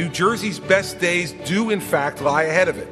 [0.00, 2.88] New Jersey's best days do, in fact, lie ahead of it.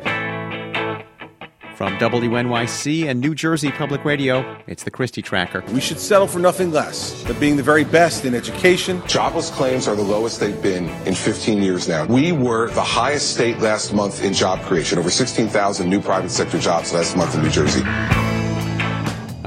[1.75, 5.65] From WNYC and New Jersey Public Radio, it's the Christie Tracker.
[5.73, 9.00] We should settle for nothing less than being the very best in education.
[9.07, 12.05] Jobless claims are the lowest they've been in 15 years now.
[12.05, 16.59] We were the highest state last month in job creation, over 16,000 new private sector
[16.59, 17.80] jobs last month in New Jersey.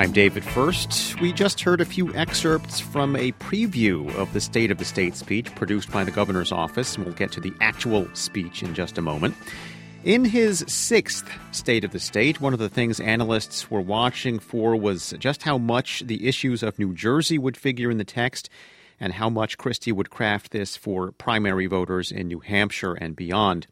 [0.02, 1.21] I'm David Furst.
[1.21, 5.16] We just heard a few excerpts from a preview of the State of the State
[5.16, 8.98] speech produced by the governor's office, and we'll get to the actual speech in just
[8.98, 9.35] a moment.
[10.03, 14.75] In his sixth State of the State, one of the things analysts were watching for
[14.75, 18.49] was just how much the issues of New Jersey would figure in the text
[18.99, 23.67] and how much Christie would craft this for primary voters in New Hampshire and beyond.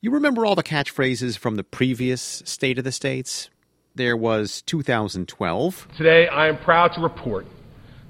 [0.00, 3.50] You remember all the catchphrases from the previous State of the States?
[3.98, 5.88] There was 2012.
[5.96, 7.46] Today, I am proud to report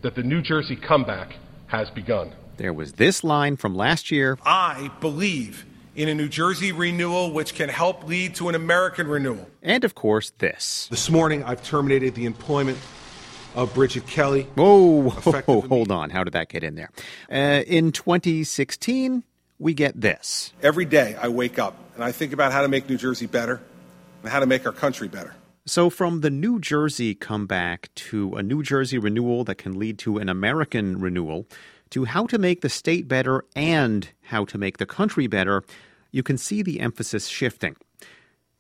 [0.03, 1.37] that the New Jersey comeback
[1.69, 2.31] has begun.
[2.59, 5.65] There was this line from last year I believe
[5.97, 9.49] in a New Jersey renewal which can help lead to an American renewal.
[9.63, 10.89] And of course, this.
[10.91, 12.77] This morning, I've terminated the employment
[13.55, 14.43] of Bridget Kelly.
[14.57, 16.11] Whoa, hold on.
[16.11, 16.91] How did that get in there?
[17.33, 19.25] Uh, in 2016,
[19.59, 20.53] we get this.
[20.63, 23.63] Every day I wake up and I think about how to make New Jersey better
[24.23, 25.35] and how to make our country better.
[25.69, 30.17] So, from the New Jersey comeback to a New Jersey renewal that can lead to
[30.17, 31.47] an American renewal,
[31.91, 35.63] to how to make the state better and how to make the country better,
[36.11, 37.77] you can see the emphasis shifting.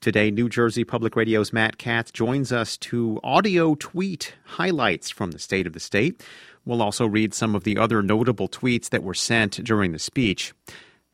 [0.02, 5.38] Today, New Jersey Public Radio's Matt Katz joins us to audio tweet highlights from the
[5.38, 6.22] State of the State.
[6.66, 10.52] We'll also read some of the other notable tweets that were sent during the speech.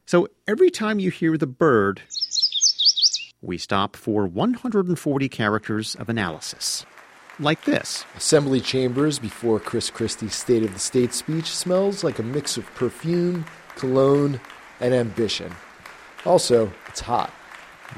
[0.06, 2.02] So every time you hear the bird,
[3.44, 6.84] we stop for 140 characters of analysis.
[7.38, 12.22] Like this Assembly chambers before Chris Christie's State of the State speech smells like a
[12.22, 13.44] mix of perfume,
[13.76, 14.40] cologne,
[14.80, 15.54] and ambition.
[16.24, 17.32] Also, it's hot.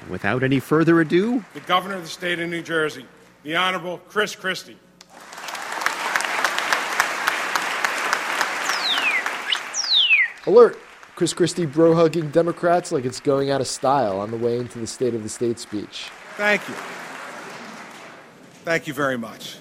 [0.09, 3.07] Without any further ado, the governor of the state of New Jersey,
[3.43, 4.79] the Honorable Chris Christie.
[10.47, 10.79] Alert!
[11.17, 14.79] Chris Christie bro hugging Democrats like it's going out of style on the way into
[14.79, 16.11] the State of the State speech.
[16.37, 16.75] Thank you.
[18.67, 19.57] Thank you very much.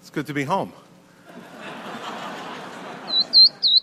[0.00, 0.72] It's good to be home.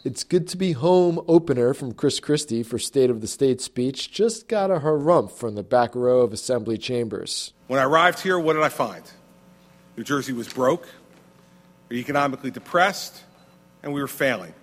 [0.06, 4.14] It's good to be home opener from Chris Christie for State of the State speech
[4.14, 7.54] just got a harumph from the back row of assembly chambers.
[7.68, 9.04] When I arrived here, what did I find?
[9.98, 10.88] New Jersey was broke,
[11.92, 13.25] economically depressed,
[13.86, 14.54] and we were failing.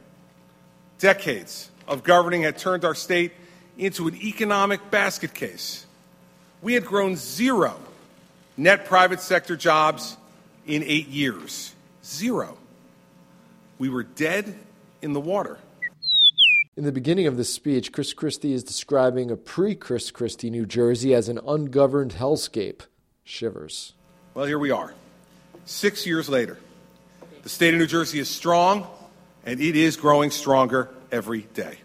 [0.99, 3.33] Decades of governing had turned our state
[3.78, 5.87] into an economic basket case.
[6.60, 7.81] We had grown zero
[8.56, 10.16] net private sector jobs
[10.66, 11.75] in eight years.
[12.05, 12.59] Zero.
[13.78, 14.55] We were dead
[15.00, 15.59] in the water.
[16.77, 20.66] In the beginning of this speech, Chris Christie is describing a pre Chris Christie New
[20.66, 22.83] Jersey as an ungoverned hellscape.
[23.25, 23.94] Shivers.
[24.34, 24.94] Well, here we are.
[25.65, 26.59] Six years later.
[27.43, 28.87] The state of New Jersey is strong,
[29.44, 31.78] and it is growing stronger every day.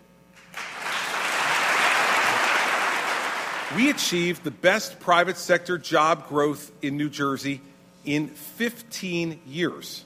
[3.76, 7.62] We achieved the best private sector job growth in New Jersey
[8.06, 10.06] in 15 years.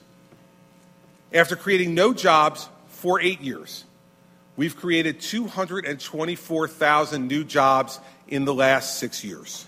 [1.32, 3.84] After creating no jobs for eight years.
[4.56, 7.98] We've created 224,000 new jobs
[8.28, 9.66] in the last six years.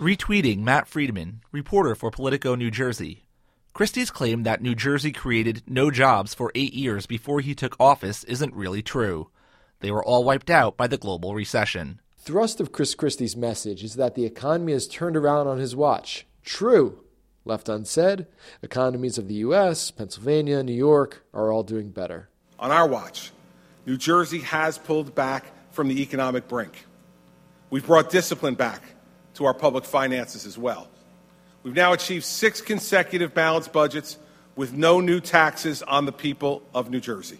[0.00, 3.24] Retweeting Matt Friedman, reporter for Politico New Jersey.
[3.74, 8.22] Christie's claim that New Jersey created no jobs for eight years before he took office
[8.22, 9.30] isn't really true.
[9.80, 12.00] They were all wiped out by the global recession.
[12.16, 16.24] Thrust of Chris Christie's message is that the economy has turned around on his watch.
[16.44, 17.00] True.
[17.44, 18.28] Left unsaid,
[18.62, 22.28] economies of the U.S., Pennsylvania, New York are all doing better.
[22.60, 23.32] On our watch,
[23.86, 26.86] New Jersey has pulled back from the economic brink.
[27.70, 28.84] We've brought discipline back
[29.34, 30.88] to our public finances as well.
[31.64, 34.18] We've now achieved six consecutive balanced budgets
[34.54, 37.38] with no new taxes on the people of New Jersey.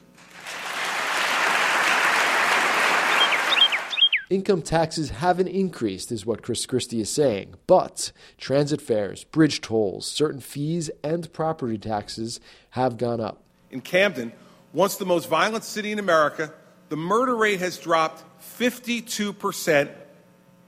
[4.31, 10.07] Income taxes haven't increased, is what Chris Christie is saying, but transit fares, bridge tolls,
[10.07, 12.41] certain fees, and property taxes
[12.71, 13.43] have gone up.
[13.71, 14.33] In Camden,
[14.73, 16.51] once the most violent city in America,
[16.89, 18.25] the murder rate has dropped
[18.59, 19.91] 52%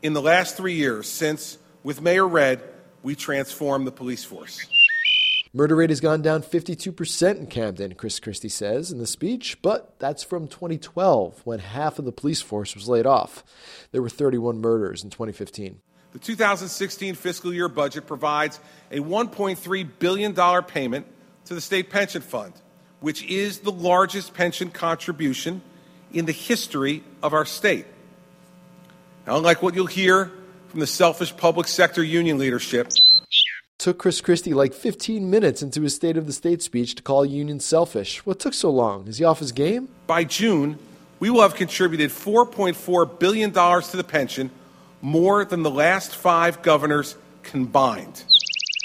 [0.03, 2.63] in the last three years since, with Mayor Redd,
[3.07, 4.67] we transform the police force.
[5.53, 9.97] Murder rate has gone down 52% in Camden, Chris Christie says in the speech, but
[10.01, 13.45] that's from 2012 when half of the police force was laid off.
[13.93, 15.81] There were 31 murders in 2015.
[16.15, 18.59] The 2016 fiscal year budget provides
[18.91, 21.07] a $1.3 billion payment
[21.45, 22.55] to the state pension fund,
[22.99, 25.63] which is the largest pension contribution
[26.13, 27.87] in the history of our state.
[29.29, 30.33] Now, unlike what you'll hear
[30.77, 32.91] from the selfish public sector union leadership,
[33.79, 37.25] took Chris Christie like 15 minutes into his State of the State speech to call
[37.25, 38.27] unions selfish.
[38.27, 39.09] What took so long?
[39.09, 39.89] Is he off his game?
[40.07, 40.79] By June,
[41.19, 44.51] we will have contributed $4.4 billion to the pension,
[45.01, 48.25] more than the last five governors combined.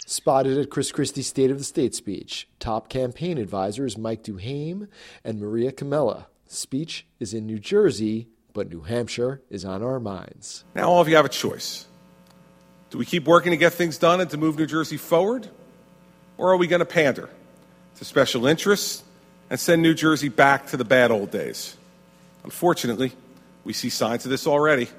[0.07, 4.87] Spotted at Chris Christie's State of the State speech, top campaign advisors Mike DuHaime
[5.25, 6.27] and Maria Comella.
[6.47, 10.63] Speech is in New Jersey, but New Hampshire is on our minds.
[10.75, 11.85] Now, all of you have a choice.
[12.89, 15.47] Do we keep working to get things done and to move New Jersey forward?
[16.37, 17.29] Or are we going to pander
[17.97, 19.03] to special interests
[19.49, 21.77] and send New Jersey back to the bad old days?
[22.43, 23.13] Unfortunately,
[23.63, 24.89] we see signs of this already.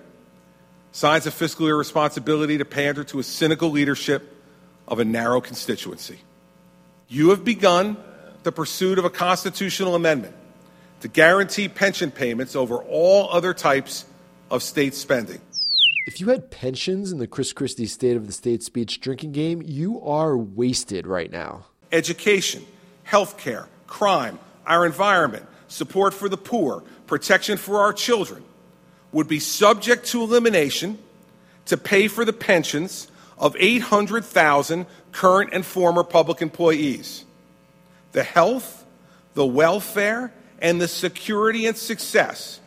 [0.93, 4.37] Signs of fiscal irresponsibility to pander to a cynical leadership
[4.87, 6.19] of a narrow constituency.
[7.09, 7.97] You have begun
[8.43, 10.35] the pursuit of a constitutional amendment
[11.03, 14.07] to guarantee pension payments over all other types
[14.51, 15.41] of state spending.
[16.07, 19.63] If you had pensions in the Chris Christie State of the State speech drinking game,
[19.65, 21.67] you are wasted right now.
[21.91, 22.65] Education,
[23.03, 28.45] health care, crime, our environment, support for the poor, protection for our children
[29.11, 30.99] would be subject to elimination
[31.67, 33.09] to pay for the pensions
[33.39, 37.25] of 800,000 current and former public employees.
[38.13, 38.87] The health,
[39.35, 40.33] the welfare,
[40.63, 42.61] and the security and success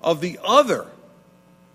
[0.00, 0.86] of the other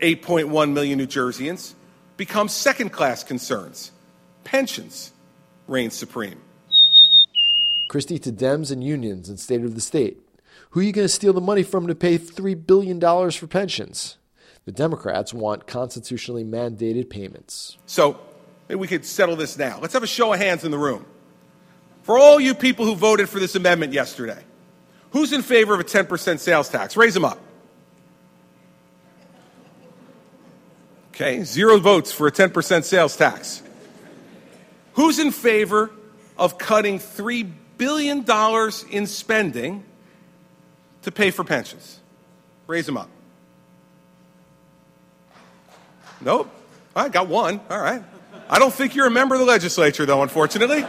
[0.02, 1.76] 8.1 million New Jerseyans
[2.18, 3.92] become second class concerns.
[4.44, 5.14] Pensions
[5.68, 6.42] reign supreme.
[7.88, 10.18] Christie to Dems and unions and State of the State.
[10.72, 14.18] Who are you going to steal the money from to pay $3 billion for pensions?
[14.66, 17.78] The Democrats want constitutionally mandated payments.
[17.86, 18.20] So
[18.68, 19.80] maybe we could settle this now.
[19.80, 21.06] Let's have a show of hands in the room.
[22.04, 24.44] For all you people who voted for this amendment yesterday,
[25.12, 26.96] who's in favor of a 10% sales tax?
[26.98, 27.40] Raise them up.
[31.10, 33.62] Okay, zero votes for a 10% sales tax.
[34.94, 35.92] Who's in favor
[36.38, 38.26] of cutting $3 billion
[38.90, 39.84] in spending
[41.02, 42.00] to pay for pensions?
[42.68, 43.10] Raise them up.
[46.22, 46.50] Nope.
[46.96, 47.62] I got one.
[47.70, 48.04] All right.
[48.50, 50.86] I don't think you're a member of the legislature, though, unfortunately.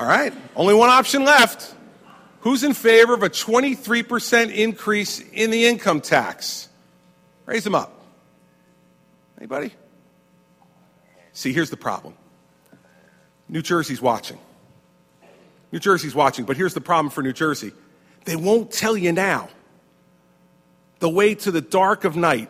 [0.00, 0.32] All right.
[0.56, 1.74] Only one option left.
[2.40, 6.70] Who's in favor of a 23% increase in the income tax?
[7.44, 7.92] Raise them up.
[9.36, 9.74] Anybody?
[11.34, 12.14] See, here's the problem
[13.46, 14.38] New Jersey's watching.
[15.70, 17.72] New Jersey's watching, but here's the problem for New Jersey
[18.24, 19.50] they won't tell you now.
[21.00, 22.48] The way to the dark of night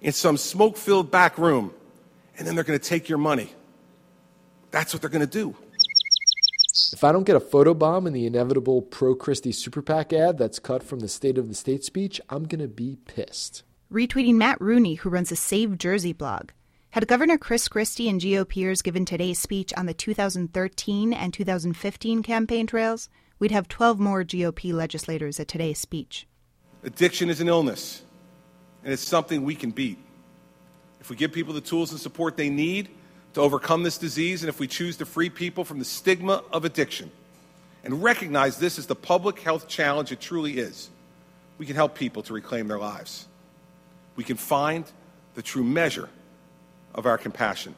[0.00, 1.74] in some smoke filled back room,
[2.38, 3.52] and then they're going to take your money.
[4.70, 5.56] That's what they're going to do.
[6.92, 10.58] If I don't get a photobomb in the inevitable pro Christie super PAC ad that's
[10.58, 13.62] cut from the State of the State speech, I'm going to be pissed
[13.94, 16.50] retweeting Matt Rooney, who runs a Save Jersey blog.
[16.90, 22.66] Had Governor Chris Christie and GOPers given today's speech on the 2013 and 2015 campaign
[22.66, 26.26] trails, we'd have 12 more GOP legislators at today's speech.
[26.82, 28.02] Addiction is an illness,
[28.82, 29.98] and it's something we can beat.
[31.00, 32.88] If we give people the tools and support they need
[33.34, 36.64] to overcome this disease, and if we choose to free people from the stigma of
[36.64, 37.10] addiction
[37.84, 40.90] and recognize this as the public health challenge it truly is,
[41.58, 43.28] we can help people to reclaim their lives
[44.16, 44.90] we can find
[45.34, 46.08] the true measure
[46.94, 47.74] of our compassion.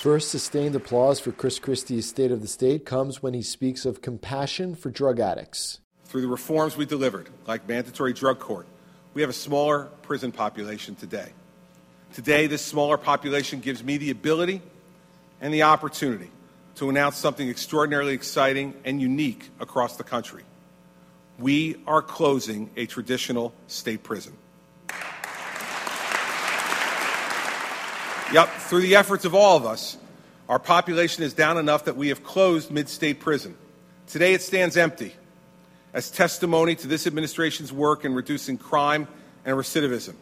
[0.00, 4.00] First sustained applause for Chris Christie's State of the State comes when he speaks of
[4.00, 5.80] compassion for drug addicts.
[6.04, 8.66] Through the reforms we delivered, like mandatory drug court,
[9.14, 11.30] we have a smaller prison population today.
[12.14, 14.62] Today, this smaller population gives me the ability
[15.40, 16.30] and the opportunity
[16.76, 20.44] to announce something extraordinarily exciting and unique across the country.
[21.38, 24.34] We are closing a traditional state prison.
[28.32, 29.96] Yep, through the efforts of all of us,
[30.48, 33.56] our population is down enough that we have closed mid state prison.
[34.06, 35.14] Today it stands empty
[35.92, 39.08] as testimony to this administration's work in reducing crime
[39.44, 40.14] and recidivism.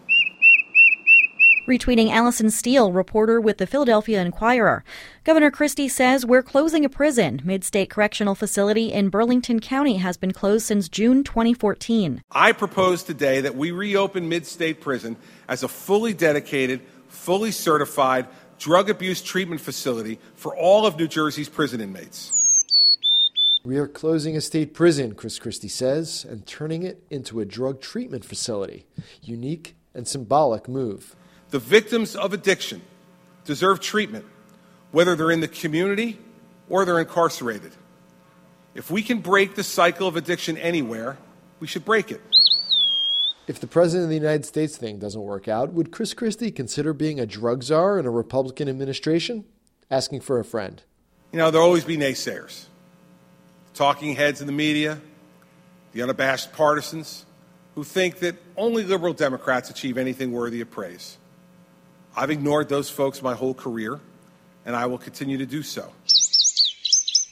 [1.66, 4.84] Retweeting Allison Steele, reporter with the Philadelphia Inquirer.
[5.24, 7.42] Governor Christie says we're closing a prison.
[7.44, 12.22] Mid State Correctional Facility in Burlington County has been closed since June 2014.
[12.30, 15.16] I propose today that we reopen Mid State Prison
[15.48, 18.28] as a fully dedicated, fully certified
[18.60, 22.35] drug abuse treatment facility for all of New Jersey's prison inmates.
[23.66, 27.80] We are closing a state prison, Chris Christie says, and turning it into a drug
[27.80, 28.86] treatment facility.
[29.22, 31.16] Unique and symbolic move.
[31.50, 32.80] The victims of addiction
[33.44, 34.24] deserve treatment,
[34.92, 36.20] whether they're in the community
[36.68, 37.72] or they're incarcerated.
[38.76, 41.18] If we can break the cycle of addiction anywhere,
[41.58, 42.20] we should break it.
[43.48, 46.92] If the President of the United States thing doesn't work out, would Chris Christie consider
[46.92, 49.44] being a drug czar in a Republican administration?
[49.90, 50.84] Asking for a friend.
[51.32, 52.66] You know, there'll always be naysayers.
[53.76, 54.98] Talking heads in the media,
[55.92, 57.26] the unabashed partisans
[57.74, 61.18] who think that only liberal Democrats achieve anything worthy of praise.
[62.16, 64.00] I've ignored those folks my whole career,
[64.64, 65.92] and I will continue to do so.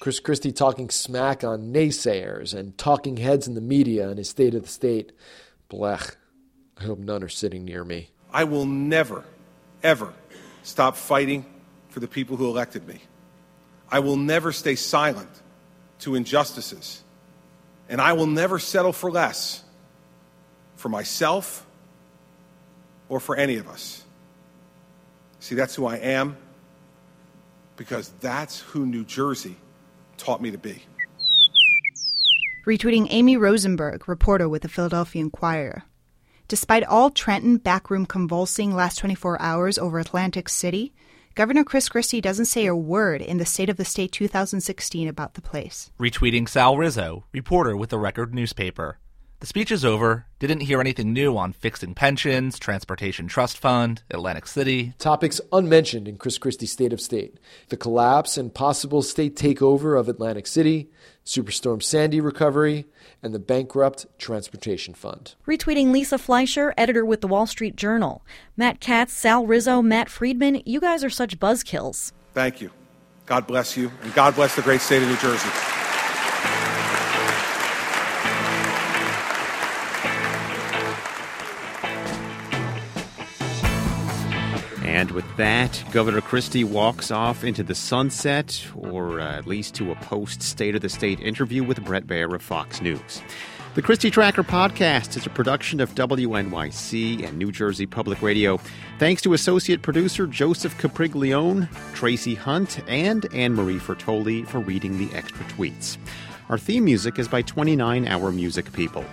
[0.01, 4.55] Chris Christie talking smack on naysayers and talking heads in the media in his State
[4.55, 5.13] of the State.
[5.71, 6.15] Blech.
[6.79, 8.11] I hope none are sitting near me.
[8.31, 9.25] I will never,
[9.83, 10.13] ever
[10.63, 11.47] stop fighting
[11.89, 13.01] for the people who elected me.
[13.91, 15.31] I will never stay silent
[16.01, 17.03] to injustices.
[17.89, 19.63] And I will never settle for less
[20.77, 21.67] for myself
[23.09, 24.05] or for any of us.
[25.41, 26.37] See, that's who I am
[27.77, 29.57] because that's who New Jersey
[30.17, 30.83] taught me to be.
[32.67, 35.83] Retweeting Amy Rosenberg, reporter with the Philadelphia Inquirer.
[36.49, 40.95] Despite all Trenton backroom convulsing last 24 hours over Atlantic City,
[41.37, 45.35] Governor Chris Christie doesn't say a word in the State of the State 2016 about
[45.35, 45.91] the place.
[45.99, 48.99] Retweeting Sal Rizzo, reporter with the Record newspaper.
[49.45, 50.25] The speech is over.
[50.39, 54.95] Didn't hear anything new on fixing pensions, Transportation Trust Fund, Atlantic City.
[54.99, 60.09] Topics unmentioned in Chris Christie's State of State the collapse and possible state takeover of
[60.09, 60.89] Atlantic City,
[61.27, 62.87] Superstorm Sandy recovery,
[63.23, 65.35] and the bankrupt Transportation Fund.
[65.47, 68.25] Retweeting Lisa Fleisher, editor with the Wall Street Journal.
[68.57, 72.13] Matt Katz, Sal Rizzo, Matt Friedman, you guys are such buzzkills.
[72.33, 72.71] Thank you.
[73.27, 75.51] God bless you, and God bless the great state of New Jersey.
[84.95, 89.91] And with that, Governor Christie walks off into the sunset, or uh, at least to
[89.91, 93.21] a post State of the State interview with Bret Baier of Fox News.
[93.75, 98.61] The Christie Tracker podcast is a production of WNYC and New Jersey Public Radio.
[99.01, 105.13] Thanks to associate producer Joseph Capriglione, Tracy Hunt, and Anne Marie Fertoli for reading the
[105.13, 105.97] extra tweets.
[106.49, 109.05] Our theme music is by 29 Hour Music People.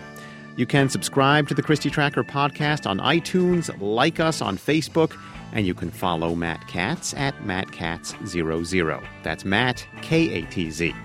[0.58, 5.18] You can subscribe to the Christie Tracker podcast on iTunes, like us on Facebook,
[5.54, 9.04] and you can follow Matt Katz at MattKatz00.
[9.24, 10.96] That's Matt, K A T Z.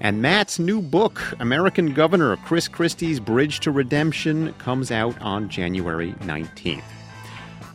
[0.00, 6.12] And Matt's new book, American Governor Chris Christie's Bridge to Redemption, comes out on January
[6.20, 6.82] 19th.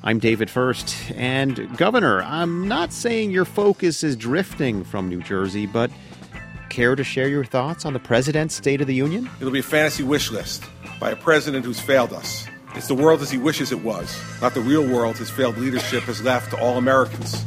[0.06, 5.65] I'm David Furst, and Governor, I'm not saying your focus is drifting from New Jersey,
[5.65, 5.92] but
[6.70, 9.30] care to share your thoughts on the President's State of the Union?
[9.39, 10.63] It'll be a fantasy wish list
[11.00, 12.48] by a president who's failed us.
[12.75, 16.03] It's the world as he wishes it was, not the real world his failed leadership
[16.03, 17.46] has left to all Americans.